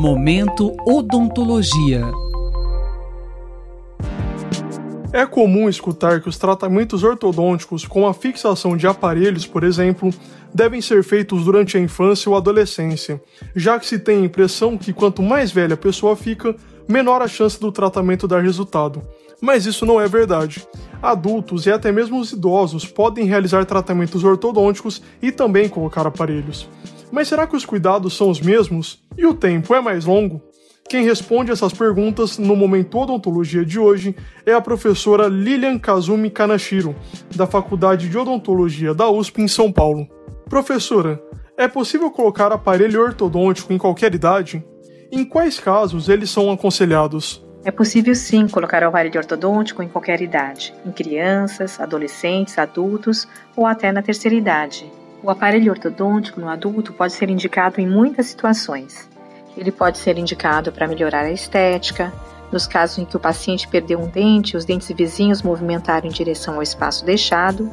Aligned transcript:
Momento 0.00 0.76
Odontologia. 0.86 2.04
É 5.12 5.26
comum 5.26 5.68
escutar 5.68 6.20
que 6.20 6.28
os 6.28 6.38
tratamentos 6.38 7.02
ortodônticos, 7.02 7.84
com 7.84 8.06
a 8.06 8.14
fixação 8.14 8.76
de 8.76 8.86
aparelhos, 8.86 9.44
por 9.44 9.64
exemplo, 9.64 10.10
devem 10.54 10.80
ser 10.80 11.02
feitos 11.02 11.44
durante 11.44 11.76
a 11.76 11.80
infância 11.80 12.30
ou 12.30 12.36
adolescência, 12.36 13.20
já 13.56 13.76
que 13.76 13.88
se 13.88 13.98
tem 13.98 14.18
a 14.18 14.26
impressão 14.26 14.78
que 14.78 14.92
quanto 14.92 15.20
mais 15.20 15.50
velha 15.50 15.74
a 15.74 15.76
pessoa 15.76 16.14
fica, 16.14 16.54
menor 16.88 17.20
a 17.20 17.26
chance 17.26 17.58
do 17.58 17.72
tratamento 17.72 18.28
dar 18.28 18.44
resultado. 18.44 19.02
Mas 19.40 19.66
isso 19.66 19.84
não 19.84 20.00
é 20.00 20.06
verdade. 20.06 20.64
Adultos 21.02 21.66
e 21.66 21.72
até 21.72 21.90
mesmo 21.90 22.20
os 22.20 22.30
idosos 22.30 22.86
podem 22.86 23.26
realizar 23.26 23.64
tratamentos 23.64 24.22
ortodônticos 24.22 25.02
e 25.20 25.32
também 25.32 25.68
colocar 25.68 26.06
aparelhos. 26.06 26.68
Mas 27.10 27.28
será 27.28 27.46
que 27.46 27.56
os 27.56 27.64
cuidados 27.64 28.16
são 28.16 28.30
os 28.30 28.40
mesmos? 28.40 29.02
E 29.16 29.26
o 29.26 29.34
tempo 29.34 29.74
é 29.74 29.80
mais 29.80 30.04
longo? 30.04 30.42
Quem 30.88 31.04
responde 31.04 31.52
essas 31.52 31.72
perguntas 31.72 32.38
no 32.38 32.56
Momento 32.56 32.98
Odontologia 32.98 33.64
de 33.64 33.78
hoje 33.78 34.16
é 34.46 34.54
a 34.54 34.60
professora 34.60 35.28
Lilian 35.28 35.78
Kazumi 35.78 36.30
Kanashiro, 36.30 36.96
da 37.36 37.46
Faculdade 37.46 38.08
de 38.08 38.16
Odontologia 38.16 38.94
da 38.94 39.08
USP 39.10 39.42
em 39.42 39.48
São 39.48 39.70
Paulo. 39.70 40.08
Professora, 40.48 41.22
é 41.58 41.68
possível 41.68 42.10
colocar 42.10 42.52
aparelho 42.52 43.02
ortodôntico 43.02 43.70
em 43.70 43.76
qualquer 43.76 44.14
idade? 44.14 44.64
Em 45.12 45.24
quais 45.24 45.60
casos 45.60 46.08
eles 46.08 46.30
são 46.30 46.50
aconselhados? 46.50 47.44
É 47.64 47.70
possível 47.70 48.14
sim 48.14 48.48
colocar 48.48 48.82
o 48.82 48.86
aparelho 48.86 49.18
ortodôntico 49.18 49.82
em 49.82 49.88
qualquer 49.88 50.22
idade, 50.22 50.72
em 50.86 50.90
crianças, 50.90 51.78
adolescentes, 51.78 52.56
adultos 52.56 53.28
ou 53.54 53.66
até 53.66 53.92
na 53.92 54.00
terceira 54.00 54.34
idade. 54.34 54.90
O 55.22 55.30
aparelho 55.30 55.72
ortodôntico 55.72 56.40
no 56.40 56.48
adulto 56.48 56.92
pode 56.92 57.12
ser 57.12 57.28
indicado 57.28 57.80
em 57.80 57.88
muitas 57.88 58.26
situações. 58.26 59.08
Ele 59.56 59.72
pode 59.72 59.98
ser 59.98 60.16
indicado 60.16 60.70
para 60.70 60.86
melhorar 60.86 61.24
a 61.24 61.32
estética, 61.32 62.12
nos 62.52 62.66
casos 62.66 62.98
em 62.98 63.04
que 63.04 63.16
o 63.16 63.20
paciente 63.20 63.66
perdeu 63.66 63.98
um 63.98 64.08
dente 64.08 64.52
e 64.52 64.56
os 64.56 64.64
dentes 64.64 64.90
vizinhos 64.96 65.42
movimentaram 65.42 66.06
em 66.06 66.12
direção 66.12 66.54
ao 66.54 66.62
espaço 66.62 67.04
deixado. 67.04 67.70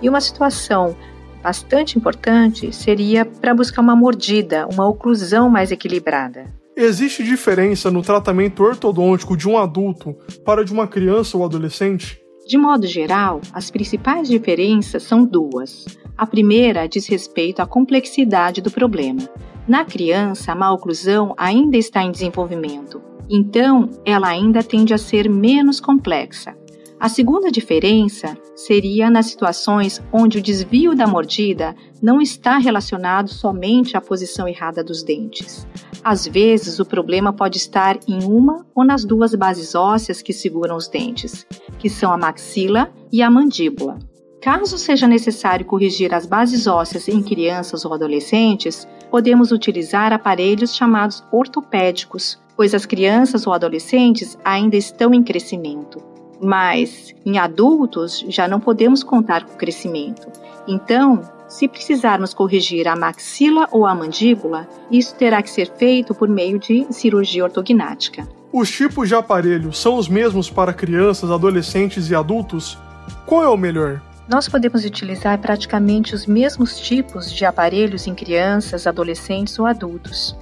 E 0.00 0.08
uma 0.08 0.20
situação 0.20 0.96
bastante 1.42 1.96
importante 1.96 2.72
seria 2.72 3.24
para 3.24 3.54
buscar 3.54 3.80
uma 3.80 3.96
mordida, 3.96 4.66
uma 4.66 4.86
oclusão 4.86 5.48
mais 5.48 5.70
equilibrada. 5.70 6.46
Existe 6.76 7.22
diferença 7.22 7.90
no 7.90 8.02
tratamento 8.02 8.62
ortodôntico 8.62 9.36
de 9.36 9.48
um 9.48 9.56
adulto 9.56 10.16
para 10.44 10.64
de 10.64 10.72
uma 10.72 10.88
criança 10.88 11.36
ou 11.36 11.44
adolescente? 11.44 12.20
De 12.46 12.58
modo 12.58 12.86
geral, 12.86 13.40
as 13.52 13.70
principais 13.70 14.28
diferenças 14.28 15.04
são 15.04 15.24
duas. 15.24 15.84
A 16.16 16.26
primeira 16.26 16.86
diz 16.86 17.06
respeito 17.06 17.60
à 17.60 17.66
complexidade 17.66 18.60
do 18.60 18.70
problema. 18.70 19.22
Na 19.66 19.84
criança, 19.84 20.52
a 20.52 20.54
maloclusão 20.54 21.34
ainda 21.36 21.76
está 21.76 22.02
em 22.02 22.10
desenvolvimento, 22.10 23.00
então 23.30 23.88
ela 24.04 24.28
ainda 24.28 24.62
tende 24.62 24.92
a 24.92 24.98
ser 24.98 25.28
menos 25.28 25.80
complexa. 25.80 26.56
A 27.02 27.08
segunda 27.08 27.50
diferença 27.50 28.38
seria 28.54 29.10
nas 29.10 29.26
situações 29.26 30.00
onde 30.12 30.38
o 30.38 30.42
desvio 30.42 30.94
da 30.94 31.04
mordida 31.04 31.74
não 32.00 32.20
está 32.20 32.58
relacionado 32.58 33.28
somente 33.28 33.96
à 33.96 34.00
posição 34.00 34.46
errada 34.46 34.84
dos 34.84 35.02
dentes. 35.02 35.66
Às 36.04 36.28
vezes, 36.28 36.78
o 36.78 36.84
problema 36.84 37.32
pode 37.32 37.58
estar 37.58 37.98
em 38.06 38.22
uma 38.22 38.64
ou 38.72 38.84
nas 38.84 39.04
duas 39.04 39.34
bases 39.34 39.74
ósseas 39.74 40.22
que 40.22 40.32
seguram 40.32 40.76
os 40.76 40.86
dentes, 40.86 41.44
que 41.78 41.90
são 41.90 42.12
a 42.12 42.16
maxila 42.16 42.92
e 43.10 43.20
a 43.20 43.28
mandíbula. 43.28 43.98
Caso 44.42 44.76
seja 44.76 45.06
necessário 45.06 45.64
corrigir 45.64 46.12
as 46.12 46.26
bases 46.26 46.66
ósseas 46.66 47.08
em 47.08 47.22
crianças 47.22 47.84
ou 47.84 47.94
adolescentes, 47.94 48.88
podemos 49.10 49.52
utilizar 49.52 50.12
aparelhos 50.12 50.74
chamados 50.74 51.22
ortopédicos, 51.30 52.38
pois 52.56 52.74
as 52.74 52.84
crianças 52.84 53.46
ou 53.46 53.52
adolescentes 53.52 54.36
ainda 54.44 54.76
estão 54.76 55.14
em 55.14 55.22
crescimento 55.22 56.12
mas 56.42 57.14
em 57.24 57.38
adultos 57.38 58.24
já 58.28 58.48
não 58.48 58.58
podemos 58.58 59.04
contar 59.04 59.44
com 59.44 59.56
crescimento. 59.56 60.26
Então, 60.66 61.22
se 61.46 61.68
precisarmos 61.68 62.34
corrigir 62.34 62.88
a 62.88 62.96
maxila 62.96 63.68
ou 63.70 63.86
a 63.86 63.94
mandíbula, 63.94 64.68
isso 64.90 65.14
terá 65.14 65.40
que 65.40 65.50
ser 65.50 65.70
feito 65.76 66.12
por 66.14 66.28
meio 66.28 66.58
de 66.58 66.84
cirurgia 66.90 67.44
ortognática. 67.44 68.28
Os 68.52 68.70
tipos 68.70 69.08
de 69.08 69.14
aparelhos 69.14 69.78
são 69.78 69.96
os 69.96 70.08
mesmos 70.08 70.50
para 70.50 70.72
crianças, 70.72 71.30
adolescentes 71.30 72.10
e 72.10 72.14
adultos? 72.14 72.76
Qual 73.24 73.42
é 73.44 73.48
o 73.48 73.56
melhor? 73.56 74.02
Nós 74.28 74.48
podemos 74.48 74.84
utilizar 74.84 75.36
praticamente 75.38 76.14
os 76.14 76.26
mesmos 76.26 76.78
tipos 76.78 77.30
de 77.32 77.44
aparelhos 77.44 78.06
em 78.06 78.14
crianças, 78.14 78.86
adolescentes 78.86 79.58
ou 79.58 79.66
adultos. 79.66 80.36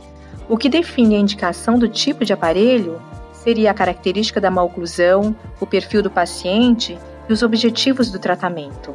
O 0.49 0.59
que 0.59 0.69
define 0.69 1.17
a 1.17 1.19
indicação 1.19 1.79
do 1.79 1.89
tipo 1.89 2.25
de 2.25 2.33
aparelho 2.33 3.01
seria 3.33 3.71
a 3.71 3.75
característica 3.75 4.41
da 4.41 4.51
maloclusão, 4.51 5.35
o 5.59 5.67
perfil 5.67 6.03
do 6.03 6.11
paciente 6.11 6.99
e 7.29 7.33
os 7.33 7.43
objetivos 7.43 8.11
do 8.11 8.19
tratamento. 8.19 8.95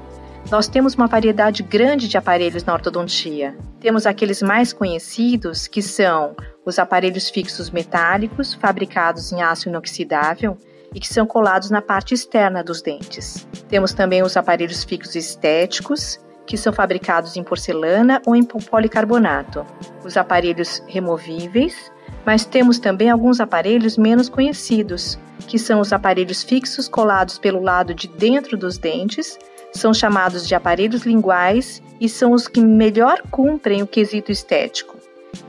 Nós 0.52 0.68
temos 0.68 0.94
uma 0.94 1.08
variedade 1.08 1.64
grande 1.64 2.08
de 2.08 2.18
aparelhos 2.18 2.64
na 2.64 2.74
ortodontia. 2.74 3.58
Temos 3.80 4.06
aqueles 4.06 4.44
mais 4.44 4.72
conhecidos, 4.72 5.66
que 5.68 5.82
são 5.82 6.36
os 6.64 6.78
aparelhos 6.78 7.28
fixos 7.28 7.72
metálicos, 7.72 8.54
fabricados 8.54 9.32
em 9.32 9.42
aço 9.42 9.68
inoxidável 9.68 10.56
e 10.96 11.00
que 11.00 11.14
são 11.14 11.28
colados 11.28 11.70
na 11.70 11.82
parte 11.82 12.14
externa 12.14 12.64
dos 12.64 12.82
dentes. 12.82 13.46
Temos 13.68 13.92
também 13.94 14.24
os 14.24 14.38
aparelhos 14.38 14.86
fixos 14.86 15.14
estéticos, 15.14 16.18
que 16.48 16.58
são 16.58 16.72
fabricados 16.72 17.36
em 17.36 17.44
porcelana 17.44 18.22
ou 18.26 18.36
em 18.36 18.44
policarbonato. 18.44 19.66
Os 20.06 20.16
aparelhos 20.16 20.82
removíveis, 20.88 21.92
mas 22.26 22.46
temos 22.46 22.80
também 22.80 23.10
alguns 23.10 23.42
aparelhos 23.42 23.98
menos 23.98 24.30
conhecidos, 24.30 25.20
que 25.48 25.60
são 25.60 25.82
os 25.82 25.92
aparelhos 25.92 26.44
fixos 26.44 26.88
colados 26.88 27.38
pelo 27.38 27.62
lado 27.62 27.94
de 27.94 28.08
dentro 28.08 28.58
dos 28.58 28.78
dentes, 28.78 29.38
são 29.74 29.94
chamados 29.94 30.48
de 30.48 30.56
aparelhos 30.56 31.04
linguais 31.04 31.84
e 32.00 32.08
são 32.08 32.32
os 32.32 32.48
que 32.48 32.62
melhor 32.62 33.22
cumprem 33.30 33.84
o 33.84 33.88
quesito 33.88 34.32
estético. 34.32 34.95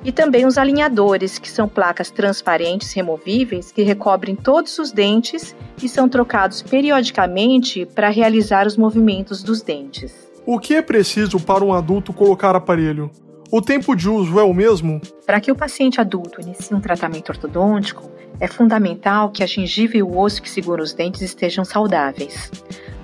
E 0.04 0.12
também 0.12 0.46
os 0.46 0.58
alinhadores, 0.58 1.38
que 1.38 1.50
são 1.50 1.68
placas 1.68 2.10
transparentes 2.10 2.92
removíveis 2.92 3.72
que 3.72 3.82
recobrem 3.82 4.34
todos 4.34 4.78
os 4.78 4.92
dentes 4.92 5.54
e 5.82 5.88
são 5.88 6.08
trocados 6.08 6.62
periodicamente 6.62 7.86
para 7.86 8.08
realizar 8.08 8.66
os 8.66 8.76
movimentos 8.76 9.42
dos 9.42 9.62
dentes. 9.62 10.14
O 10.44 10.58
que 10.58 10.74
é 10.74 10.82
preciso 10.82 11.40
para 11.40 11.64
um 11.64 11.72
adulto 11.72 12.12
colocar 12.12 12.54
aparelho? 12.54 13.10
O 13.50 13.62
tempo 13.62 13.94
de 13.94 14.08
uso 14.08 14.40
é 14.40 14.42
o 14.42 14.52
mesmo? 14.52 15.00
Para 15.24 15.40
que 15.40 15.52
o 15.52 15.56
paciente 15.56 16.00
adulto 16.00 16.40
inicie 16.40 16.74
um 16.74 16.80
tratamento 16.80 17.30
ortodôntico, 17.30 18.10
é 18.40 18.46
fundamental 18.46 19.30
que 19.30 19.42
a 19.42 19.46
gengiva 19.46 19.96
e 19.96 20.02
o 20.02 20.18
osso 20.18 20.42
que 20.42 20.50
segura 20.50 20.82
os 20.82 20.92
dentes 20.92 21.22
estejam 21.22 21.64
saudáveis. 21.64 22.50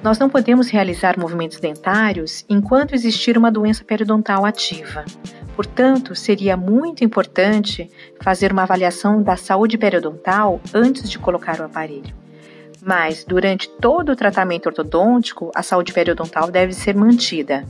Nós 0.03 0.19
não 0.19 0.29
podemos 0.29 0.69
realizar 0.69 1.19
movimentos 1.19 1.61
dentários 1.61 2.45
enquanto 2.49 2.95
existir 2.95 3.39
uma 3.39 3.53
doença 3.53 3.85
periodontal 3.85 4.45
ativa. 4.45 5.05
Portanto, 5.55 6.15
seria 6.15 6.57
muito 6.57 7.05
importante 7.05 7.91
fazer 8.21 8.53
uma 8.53 8.63
avaliação 8.63 9.23
da 9.23 9.37
saúde 9.37 9.77
periodontal 9.77 10.61
antes 10.73 11.11
de 11.11 11.19
colocar 11.19 11.61
o 11.61 11.65
aparelho. 11.65 12.15
Mas, 12.83 13.25
durante 13.25 13.69
todo 13.69 14.13
o 14.13 14.17
tratamento 14.17 14.67
ortodôntico, 14.67 15.53
a 15.55 15.63
saúde 15.63 15.93
periodontal 15.93 16.51
deve 16.51 16.73
ser 16.73 16.97
mantida. 16.97 17.65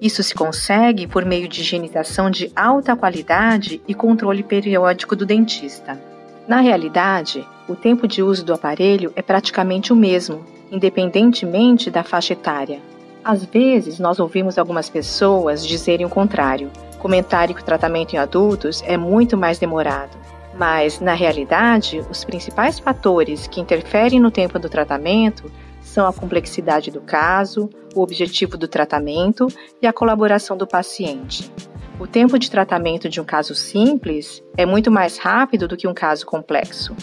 Isso 0.00 0.22
se 0.22 0.34
consegue 0.34 1.06
por 1.06 1.24
meio 1.24 1.46
de 1.46 1.60
higienização 1.60 2.30
de 2.30 2.50
alta 2.56 2.96
qualidade 2.96 3.82
e 3.86 3.94
controle 3.94 4.42
periódico 4.42 5.14
do 5.14 5.26
dentista. 5.26 6.00
Na 6.48 6.60
realidade, 6.60 7.46
o 7.68 7.76
tempo 7.76 8.08
de 8.08 8.22
uso 8.22 8.44
do 8.44 8.54
aparelho 8.54 9.12
é 9.14 9.22
praticamente 9.22 9.92
o 9.92 9.96
mesmo, 9.96 10.44
independentemente 10.72 11.90
da 11.90 12.02
faixa 12.02 12.32
etária. 12.32 12.80
Às 13.22 13.44
vezes, 13.44 13.98
nós 13.98 14.18
ouvimos 14.18 14.58
algumas 14.58 14.88
pessoas 14.88 15.66
dizerem 15.66 16.06
o 16.06 16.10
contrário, 16.10 16.70
comentarem 16.98 17.54
que 17.54 17.60
o 17.60 17.64
tratamento 17.64 18.14
em 18.14 18.18
adultos 18.18 18.82
é 18.86 18.96
muito 18.96 19.36
mais 19.36 19.58
demorado. 19.58 20.16
Mas, 20.54 21.00
na 21.00 21.12
realidade, 21.12 22.04
os 22.10 22.24
principais 22.24 22.78
fatores 22.78 23.46
que 23.46 23.60
interferem 23.60 24.18
no 24.18 24.30
tempo 24.30 24.58
do 24.58 24.68
tratamento 24.68 25.50
são 25.80 26.06
a 26.06 26.12
complexidade 26.12 26.90
do 26.90 27.00
caso, 27.00 27.68
o 27.94 28.02
objetivo 28.02 28.56
do 28.56 28.68
tratamento 28.68 29.48
e 29.82 29.86
a 29.86 29.92
colaboração 29.92 30.56
do 30.56 30.66
paciente. 30.66 31.50
O 31.98 32.06
tempo 32.06 32.38
de 32.38 32.50
tratamento 32.50 33.08
de 33.08 33.20
um 33.20 33.24
caso 33.24 33.54
simples 33.54 34.42
é 34.56 34.64
muito 34.64 34.90
mais 34.90 35.18
rápido 35.18 35.68
do 35.68 35.76
que 35.76 35.86
um 35.86 35.92
caso 35.92 36.24
complexo. 36.24 36.96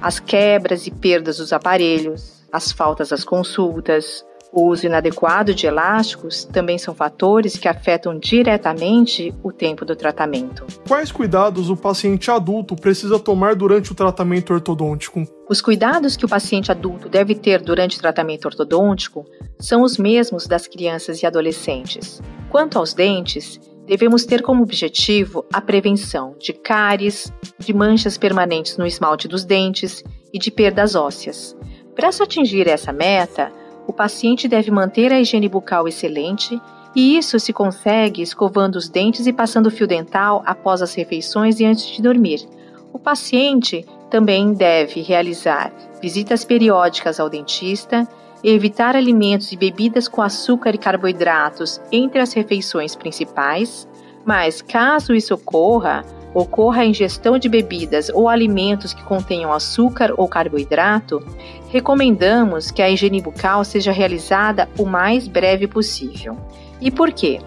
As 0.00 0.20
quebras 0.20 0.86
e 0.86 0.92
perdas 0.92 1.38
dos 1.38 1.52
aparelhos, 1.52 2.44
as 2.52 2.70
faltas 2.70 3.12
às 3.12 3.24
consultas, 3.24 4.24
o 4.54 4.68
uso 4.68 4.86
inadequado 4.86 5.52
de 5.52 5.66
elásticos 5.66 6.44
também 6.44 6.78
são 6.78 6.94
fatores 6.94 7.56
que 7.58 7.66
afetam 7.66 8.16
diretamente 8.16 9.34
o 9.42 9.50
tempo 9.50 9.84
do 9.84 9.96
tratamento. 9.96 10.64
Quais 10.86 11.10
cuidados 11.10 11.68
o 11.70 11.76
paciente 11.76 12.30
adulto 12.30 12.76
precisa 12.76 13.18
tomar 13.18 13.56
durante 13.56 13.90
o 13.90 13.96
tratamento 13.96 14.54
ortodôntico? 14.54 15.24
Os 15.50 15.60
cuidados 15.60 16.16
que 16.16 16.24
o 16.24 16.28
paciente 16.28 16.70
adulto 16.70 17.08
deve 17.08 17.34
ter 17.34 17.60
durante 17.60 17.98
o 17.98 18.00
tratamento 18.00 18.44
ortodôntico 18.44 19.26
são 19.58 19.82
os 19.82 19.98
mesmos 19.98 20.46
das 20.46 20.68
crianças 20.68 21.20
e 21.20 21.26
adolescentes. 21.26 22.22
Quanto 22.48 22.78
aos 22.78 22.94
dentes, 22.94 23.58
devemos 23.84 24.24
ter 24.24 24.40
como 24.40 24.62
objetivo 24.62 25.44
a 25.52 25.60
prevenção 25.60 26.36
de 26.38 26.52
cáries, 26.52 27.32
de 27.58 27.74
manchas 27.74 28.16
permanentes 28.16 28.76
no 28.76 28.86
esmalte 28.86 29.26
dos 29.26 29.44
dentes 29.44 30.04
e 30.32 30.38
de 30.38 30.52
perdas 30.52 30.94
ósseas. 30.94 31.56
Para 31.96 32.12
se 32.12 32.22
atingir 32.22 32.68
essa 32.68 32.92
meta, 32.92 33.52
o 33.86 33.92
paciente 33.92 34.48
deve 34.48 34.70
manter 34.70 35.12
a 35.12 35.20
higiene 35.20 35.48
bucal 35.48 35.86
excelente 35.86 36.60
e 36.94 37.16
isso 37.16 37.38
se 37.40 37.52
consegue 37.52 38.22
escovando 38.22 38.76
os 38.76 38.88
dentes 38.88 39.26
e 39.26 39.32
passando 39.32 39.70
fio 39.70 39.86
dental 39.86 40.42
após 40.46 40.80
as 40.80 40.94
refeições 40.94 41.58
e 41.60 41.64
antes 41.64 41.86
de 41.86 42.00
dormir. 42.00 42.46
O 42.92 42.98
paciente 42.98 43.84
também 44.08 44.52
deve 44.52 45.02
realizar 45.02 45.72
visitas 46.00 46.44
periódicas 46.44 47.18
ao 47.18 47.28
dentista, 47.28 48.06
evitar 48.44 48.94
alimentos 48.94 49.50
e 49.50 49.56
bebidas 49.56 50.06
com 50.06 50.22
açúcar 50.22 50.74
e 50.74 50.78
carboidratos 50.78 51.80
entre 51.90 52.20
as 52.20 52.32
refeições 52.32 52.94
principais, 52.94 53.88
mas 54.24 54.62
caso 54.62 55.14
isso 55.14 55.34
ocorra, 55.34 56.04
ocorra 56.34 56.82
a 56.82 56.86
ingestão 56.86 57.38
de 57.38 57.48
bebidas 57.48 58.10
ou 58.12 58.28
alimentos 58.28 58.92
que 58.92 59.04
contenham 59.04 59.52
açúcar 59.52 60.12
ou 60.16 60.26
carboidrato, 60.26 61.24
recomendamos 61.68 62.70
que 62.70 62.82
a 62.82 62.90
higiene 62.90 63.22
bucal 63.22 63.64
seja 63.64 63.92
realizada 63.92 64.68
o 64.76 64.84
mais 64.84 65.28
breve 65.28 65.68
possível. 65.68 66.36
E 66.80 66.90
por 66.90 67.12
quê? 67.12 67.40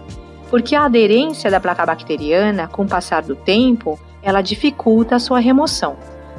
Porque 0.50 0.74
a 0.74 0.86
aderência 0.86 1.50
da 1.50 1.60
placa 1.60 1.84
bacteriana, 1.84 2.66
com 2.66 2.82
o 2.82 2.88
passar 2.88 3.22
do 3.22 3.36
tempo, 3.36 4.00
ela 4.22 4.40
dificulta 4.40 5.16
a 5.16 5.20
sua 5.20 5.38
remoção. 5.38 5.96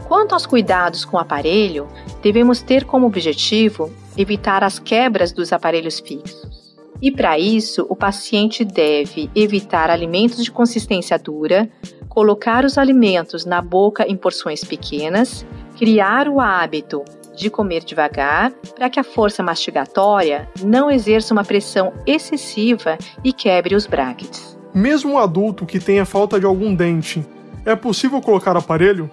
Quanto 0.07 0.34
aos 0.34 0.48
cuidados 0.48 1.06
com 1.06 1.18
o 1.18 1.19
aparelho, 1.19 1.88
devemos 2.22 2.63
ter 2.63 2.84
como 2.84 3.06
objetivo 3.06 3.94
evitar 4.18 4.63
as 4.63 4.80
quebras 4.80 5.31
dos 5.31 5.54
aparelhos 5.54 6.00
fixos. 6.00 6.75
E 7.01 7.12
para 7.12 7.40
isso, 7.40 7.86
o 7.88 7.96
paciente 7.96 8.66
deve 8.66 9.30
evitar 9.34 9.90
alimentos 9.90 10.44
de 10.44 10.51
consistência 10.51 11.18
dura, 11.18 11.69
colocar 12.10 12.66
os 12.66 12.78
alimentos 12.78 13.46
na 13.46 13.62
boca 13.62 14.06
em 14.06 14.18
porções 14.18 14.64
pequenas, 14.64 15.46
criar 15.78 16.28
o 16.28 16.42
hábito 16.42 17.06
de 17.38 17.50
comer 17.50 17.86
devagar 17.86 18.52
para 18.76 18.90
que 18.90 19.00
a 19.00 19.04
força 19.04 19.42
mastigatória 19.42 20.50
não 20.62 20.92
exerça 20.92 21.34
uma 21.34 21.46
pressão 21.46 21.94
excessiva 22.06 22.98
e 23.24 23.32
quebre 23.32 23.76
os 23.76 23.86
brackets. 23.86 24.58
Mesmo 24.74 25.14
um 25.14 25.18
adulto 25.18 25.66
que 25.66 25.80
tenha 25.80 26.06
falta 26.06 26.40
de 26.40 26.46
algum 26.46 26.76
dente, 26.76 27.26
é 27.66 27.76
possível 27.76 28.20
colocar 28.22 28.58
aparelho? 28.58 29.10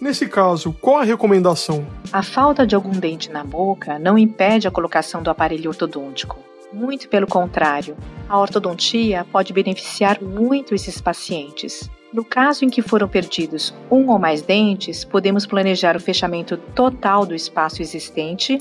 Nesse 0.00 0.28
caso, 0.28 0.74
qual 0.80 0.98
a 0.98 1.04
recomendação? 1.04 1.86
A 2.12 2.22
falta 2.22 2.66
de 2.66 2.74
algum 2.74 2.90
dente 2.90 3.30
na 3.30 3.44
boca 3.44 3.98
não 3.98 4.18
impede 4.18 4.68
a 4.68 4.70
colocação 4.70 5.22
do 5.22 5.30
aparelho 5.30 5.70
ortodôntico. 5.70 6.38
Muito 6.72 7.08
pelo 7.08 7.26
contrário, 7.26 7.96
a 8.28 8.38
ortodontia 8.38 9.26
pode 9.30 9.52
beneficiar 9.52 10.20
muito 10.22 10.74
esses 10.74 11.00
pacientes. 11.00 11.90
No 12.12 12.22
caso 12.22 12.64
em 12.64 12.68
que 12.68 12.82
foram 12.82 13.08
perdidos 13.08 13.74
um 13.90 14.10
ou 14.10 14.18
mais 14.18 14.42
dentes, 14.42 15.02
podemos 15.02 15.46
planejar 15.46 15.96
o 15.96 16.00
fechamento 16.00 16.58
total 16.58 17.24
do 17.24 17.34
espaço 17.34 17.80
existente 17.80 18.58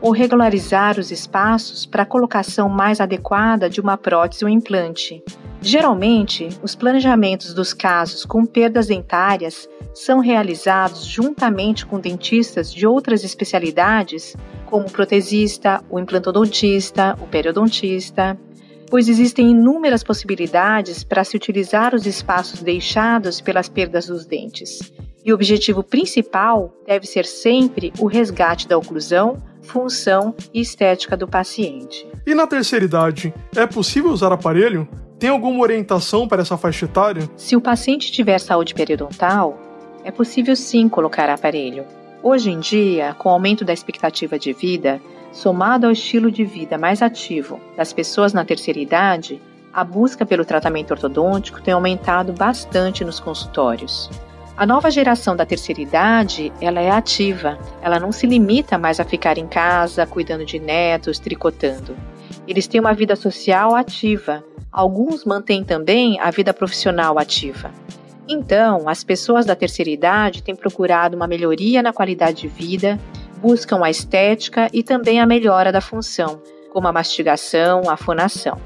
ou 0.00 0.10
regularizar 0.10 0.98
os 0.98 1.10
espaços 1.10 1.84
para 1.84 2.02
a 2.02 2.06
colocação 2.06 2.66
mais 2.68 3.00
adequada 3.00 3.68
de 3.68 3.78
uma 3.78 3.98
prótese 3.98 4.44
ou 4.44 4.48
implante. 4.48 5.22
Geralmente, 5.60 6.48
os 6.62 6.74
planejamentos 6.74 7.52
dos 7.52 7.74
casos 7.74 8.24
com 8.24 8.46
perdas 8.46 8.86
dentárias 8.86 9.68
são 9.94 10.18
realizados 10.18 11.04
juntamente 11.06 11.86
com 11.86 12.00
dentistas 12.00 12.72
de 12.72 12.86
outras 12.86 13.22
especialidades, 13.22 14.34
como 14.66 14.86
o 14.86 14.90
protesista, 14.90 15.82
o 15.88 15.98
implantodontista, 15.98 17.16
o 17.20 17.26
periodontista, 17.26 18.38
pois 18.94 19.08
existem 19.08 19.50
inúmeras 19.50 20.04
possibilidades 20.04 21.02
para 21.02 21.24
se 21.24 21.36
utilizar 21.36 21.96
os 21.96 22.06
espaços 22.06 22.62
deixados 22.62 23.40
pelas 23.40 23.68
perdas 23.68 24.06
dos 24.06 24.24
dentes. 24.24 24.92
E 25.24 25.32
o 25.32 25.34
objetivo 25.34 25.82
principal 25.82 26.72
deve 26.86 27.04
ser 27.04 27.26
sempre 27.26 27.92
o 27.98 28.06
resgate 28.06 28.68
da 28.68 28.78
oclusão, 28.78 29.42
função 29.62 30.32
e 30.54 30.60
estética 30.60 31.16
do 31.16 31.26
paciente. 31.26 32.06
E 32.24 32.36
na 32.36 32.46
terceira 32.46 32.84
idade, 32.84 33.34
é 33.56 33.66
possível 33.66 34.12
usar 34.12 34.30
aparelho? 34.30 34.86
Tem 35.18 35.28
alguma 35.28 35.60
orientação 35.60 36.28
para 36.28 36.42
essa 36.42 36.56
faixa 36.56 36.84
etária? 36.84 37.28
Se 37.36 37.56
o 37.56 37.60
paciente 37.60 38.12
tiver 38.12 38.38
saúde 38.38 38.74
periodontal, 38.74 39.60
é 40.04 40.12
possível 40.12 40.54
sim 40.54 40.88
colocar 40.88 41.28
aparelho. 41.28 41.84
Hoje 42.22 42.48
em 42.48 42.60
dia, 42.60 43.12
com 43.18 43.28
o 43.28 43.32
aumento 43.32 43.64
da 43.64 43.72
expectativa 43.72 44.38
de 44.38 44.52
vida, 44.52 45.00
somado 45.34 45.86
ao 45.86 45.92
estilo 45.92 46.30
de 46.30 46.44
vida 46.44 46.78
mais 46.78 47.02
ativo 47.02 47.60
das 47.76 47.92
pessoas 47.92 48.32
na 48.32 48.44
terceira 48.44 48.78
idade, 48.78 49.42
a 49.72 49.82
busca 49.82 50.24
pelo 50.24 50.44
tratamento 50.44 50.92
ortodôntico 50.92 51.60
tem 51.60 51.74
aumentado 51.74 52.32
bastante 52.32 53.04
nos 53.04 53.18
consultórios. 53.18 54.08
A 54.56 54.64
nova 54.64 54.88
geração 54.88 55.34
da 55.34 55.44
terceira 55.44 55.80
idade, 55.80 56.52
ela 56.60 56.80
é 56.80 56.88
ativa. 56.88 57.58
Ela 57.82 57.98
não 57.98 58.12
se 58.12 58.24
limita 58.24 58.78
mais 58.78 59.00
a 59.00 59.04
ficar 59.04 59.36
em 59.36 59.48
casa, 59.48 60.06
cuidando 60.06 60.44
de 60.44 60.60
netos, 60.60 61.18
tricotando. 61.18 61.96
Eles 62.46 62.68
têm 62.68 62.80
uma 62.80 62.94
vida 62.94 63.16
social 63.16 63.74
ativa. 63.74 64.44
Alguns 64.70 65.24
mantêm 65.24 65.64
também 65.64 66.20
a 66.20 66.30
vida 66.30 66.54
profissional 66.54 67.18
ativa. 67.18 67.72
Então, 68.28 68.88
as 68.88 69.02
pessoas 69.02 69.44
da 69.44 69.56
terceira 69.56 69.90
idade 69.90 70.40
têm 70.40 70.54
procurado 70.54 71.16
uma 71.16 71.26
melhoria 71.26 71.82
na 71.82 71.92
qualidade 71.92 72.42
de 72.42 72.48
vida, 72.48 72.98
buscam 73.44 73.84
a 73.84 73.90
estética 73.90 74.70
e 74.72 74.82
também 74.82 75.20
a 75.20 75.26
melhora 75.26 75.70
da 75.70 75.82
função, 75.82 76.40
como 76.72 76.88
a 76.88 76.92
mastigação, 76.92 77.82
a 77.90 77.94
fonação. 77.94 78.58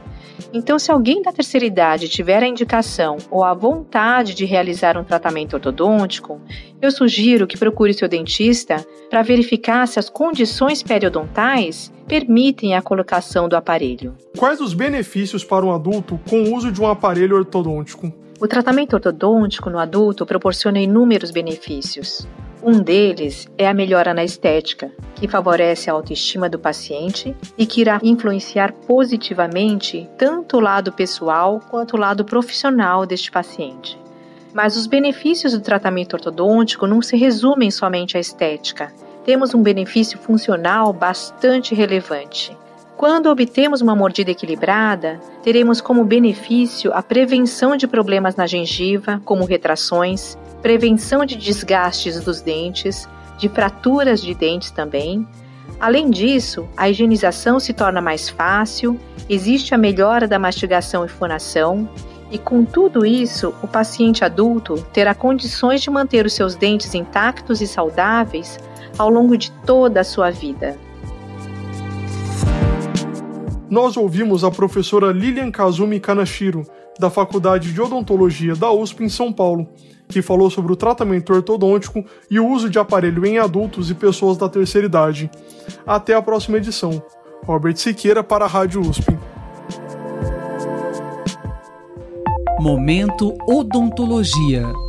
Então, 0.52 0.78
se 0.78 0.92
alguém 0.92 1.20
da 1.20 1.32
terceira 1.32 1.66
idade 1.66 2.08
tiver 2.08 2.44
a 2.44 2.46
indicação 2.46 3.16
ou 3.28 3.42
a 3.42 3.52
vontade 3.52 4.34
de 4.34 4.44
realizar 4.44 4.96
um 4.96 5.02
tratamento 5.02 5.54
ortodôntico, 5.54 6.40
eu 6.80 6.92
sugiro 6.92 7.44
que 7.44 7.58
procure 7.58 7.92
seu 7.92 8.08
dentista 8.08 8.86
para 9.10 9.22
verificar 9.22 9.88
se 9.88 9.98
as 9.98 10.08
condições 10.08 10.80
periodontais 10.80 11.92
permitem 12.06 12.76
a 12.76 12.80
colocação 12.80 13.48
do 13.48 13.56
aparelho. 13.56 14.16
Quais 14.38 14.60
os 14.60 14.74
benefícios 14.74 15.42
para 15.42 15.66
um 15.66 15.74
adulto 15.74 16.20
com 16.30 16.44
o 16.44 16.54
uso 16.54 16.70
de 16.70 16.80
um 16.80 16.86
aparelho 16.86 17.36
ortodôntico? 17.36 18.12
O 18.40 18.46
tratamento 18.46 18.92
ortodôntico 18.92 19.68
no 19.68 19.80
adulto 19.80 20.24
proporciona 20.24 20.78
inúmeros 20.78 21.32
benefícios. 21.32 22.24
Um 22.62 22.78
deles 22.80 23.48
é 23.58 23.66
a 23.66 23.74
melhora 23.74 24.14
na 24.14 24.22
estética, 24.22 24.92
que 25.16 25.26
favorece 25.26 25.90
a 25.90 25.92
autoestima 25.92 26.48
do 26.48 26.56
paciente 26.56 27.36
e 27.56 27.66
que 27.66 27.80
irá 27.80 27.98
influenciar 28.00 28.72
positivamente 28.86 30.08
tanto 30.16 30.56
o 30.56 30.60
lado 30.60 30.92
pessoal 30.92 31.60
quanto 31.68 31.96
o 31.96 31.98
lado 31.98 32.24
profissional 32.24 33.04
deste 33.04 33.28
paciente. 33.28 33.98
Mas 34.54 34.76
os 34.76 34.86
benefícios 34.86 35.52
do 35.52 35.60
tratamento 35.60 36.14
ortodôntico 36.14 36.86
não 36.86 37.02
se 37.02 37.16
resumem 37.16 37.72
somente 37.72 38.16
à 38.16 38.20
estética. 38.20 38.92
Temos 39.24 39.52
um 39.52 39.62
benefício 39.62 40.16
funcional 40.16 40.92
bastante 40.92 41.74
relevante 41.74 42.56
quando 42.98 43.26
obtemos 43.26 43.80
uma 43.80 43.94
mordida 43.94 44.32
equilibrada, 44.32 45.20
teremos 45.40 45.80
como 45.80 46.04
benefício 46.04 46.92
a 46.92 47.00
prevenção 47.00 47.76
de 47.76 47.86
problemas 47.86 48.34
na 48.34 48.44
gengiva, 48.44 49.22
como 49.24 49.44
retrações, 49.44 50.36
prevenção 50.60 51.24
de 51.24 51.36
desgastes 51.36 52.18
dos 52.24 52.40
dentes, 52.40 53.08
de 53.38 53.48
fraturas 53.48 54.20
de 54.20 54.34
dentes 54.34 54.72
também. 54.72 55.24
Além 55.78 56.10
disso, 56.10 56.68
a 56.76 56.90
higienização 56.90 57.60
se 57.60 57.72
torna 57.72 58.00
mais 58.00 58.28
fácil, 58.28 58.98
existe 59.28 59.72
a 59.76 59.78
melhora 59.78 60.26
da 60.26 60.36
mastigação 60.36 61.04
e 61.04 61.08
fonação, 61.08 61.88
e 62.32 62.36
com 62.36 62.64
tudo 62.64 63.06
isso, 63.06 63.54
o 63.62 63.68
paciente 63.68 64.24
adulto 64.24 64.74
terá 64.92 65.14
condições 65.14 65.82
de 65.82 65.88
manter 65.88 66.26
os 66.26 66.32
seus 66.32 66.56
dentes 66.56 66.92
intactos 66.96 67.60
e 67.60 67.66
saudáveis 67.68 68.58
ao 68.98 69.08
longo 69.08 69.36
de 69.38 69.52
toda 69.64 70.00
a 70.00 70.04
sua 70.04 70.32
vida 70.32 70.76
nós 73.70 73.96
ouvimos 73.96 74.44
a 74.44 74.50
professora 74.50 75.12
Lilian 75.12 75.50
Kazumi 75.50 76.00
Kanashiro, 76.00 76.66
da 76.98 77.10
Faculdade 77.10 77.72
de 77.72 77.80
Odontologia 77.80 78.56
da 78.56 78.72
USP 78.72 79.04
em 79.04 79.08
São 79.08 79.32
Paulo, 79.32 79.68
que 80.08 80.22
falou 80.22 80.50
sobre 80.50 80.72
o 80.72 80.76
tratamento 80.76 81.32
ortodôntico 81.32 82.04
e 82.30 82.40
o 82.40 82.48
uso 82.48 82.70
de 82.70 82.78
aparelho 82.78 83.24
em 83.26 83.38
adultos 83.38 83.90
e 83.90 83.94
pessoas 83.94 84.36
da 84.36 84.48
terceira 84.48 84.86
idade. 84.86 85.30
Até 85.86 86.14
a 86.14 86.22
próxima 86.22 86.56
edição. 86.56 87.02
Robert 87.44 87.76
Siqueira 87.76 88.24
para 88.24 88.46
a 88.46 88.48
Rádio 88.48 88.80
USP. 88.80 89.16
Momento 92.60 93.36
Odontologia. 93.46 94.87